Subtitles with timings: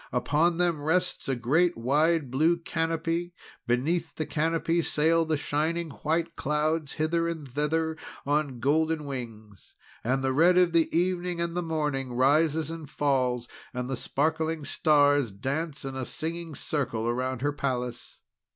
[0.11, 3.35] Upon them rests a great, wide blue canopy.
[3.67, 9.75] Beneath the canopy sail the shining white clouds, hither and thither on golden wings.
[10.03, 14.65] And the red of the evening and the morning rises and falls, and the sparkling
[14.65, 18.21] stars dance in a singing circle around her palace.